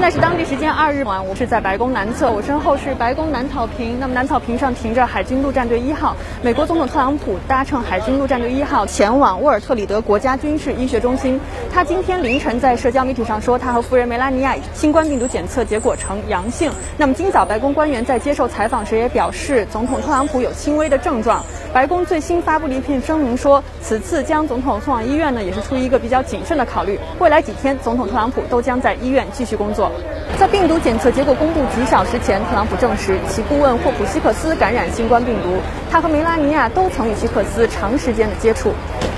[0.00, 4.00] 现在是当地时间二日晚，我是在白宫南侧，我身后是白宫南草坪。
[4.00, 11.38] 那么南草坪上停着海军陆战队一号，美国总统特朗普搭乘海军陆战队一号前往沃尔特里德国家军事医学中心。
[11.70, 16.72] 他今天凌晨在社交媒体上说，他和夫人梅拉尼亚新冠病毒检测结果呈阳性。
[16.96, 21.44] 那么今早白宫官员在接受采访时也表示，总统特朗普有轻微的症状。
[21.72, 26.98] 白宫最新发布了一篇声明说，此次将总统送往医院呢，也是出于一个比较谨慎的考虑。
[27.20, 29.92] 未来几天，总统特朗普都将在医院继续工作。
[30.36, 35.60] 在病毒检测结果公布几小时前，特朗普证实其顾问霍普希克斯感染新冠病毒。
[35.90, 38.72] 他和梅拉尼亚都曾与希克斯长时间的接触。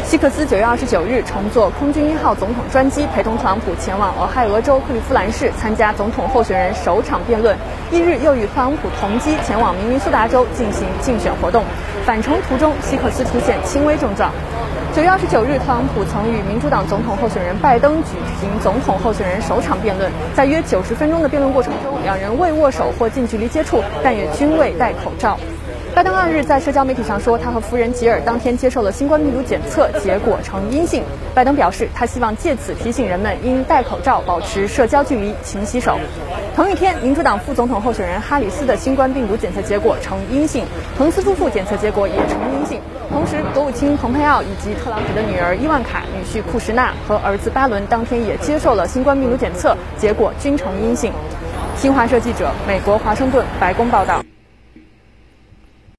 [0.05, 7.55] 希克斯九月二十九日乘坐空军一号总统专机，陪同特朗普前往俄亥俄州克利夫兰市参加总统候选人首场辩论。
[7.91, 11.63] 一日又与特朗普同机前往明尼苏达州进行竞选活动。
[12.07, 14.33] 返程途中，希克斯出现轻微症状。
[14.95, 25.39] 九月二十九日，特朗普曾与民主党总统候选人拜登举行总统候选人首场辩论，在约九十分钟的辩论过程中，两人未握手或近距离接触，但也均未戴口罩。
[25.95, 31.05] 拜登二日在社交媒体上说，他和夫人吉尔当天接受了新冠病毒检测，结果呈阴性。
[31.35, 35.99] 拜登表示，他希望借此提醒人们应戴口罩、保持社交距离、勤洗手。
[36.57, 40.65] 同一天，民主党副总统候选人哈里斯的新冠病毒检测结果呈阴性，
[40.97, 42.81] 彭斯夫妇检测结果也呈阴性。
[43.11, 51.13] 同时，国务卿蓬佩奥以及特朗普的女儿伊万卡、女婿库什纳和儿子巴伦当天也接受了新冠病毒检测，结果均呈阴性。
[51.77, 54.23] 新华社记者，美国华盛顿白宫报道。